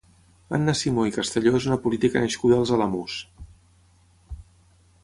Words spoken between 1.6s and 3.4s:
una política nascuda als Alamús.